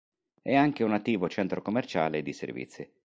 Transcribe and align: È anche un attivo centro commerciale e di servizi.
È 0.41 0.55
anche 0.55 0.83
un 0.83 0.93
attivo 0.93 1.29
centro 1.29 1.61
commerciale 1.61 2.17
e 2.17 2.21
di 2.23 2.33
servizi. 2.33 2.91